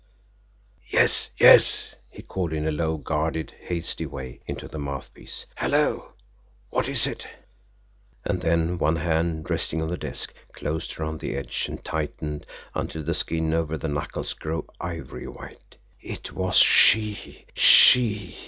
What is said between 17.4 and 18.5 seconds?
She!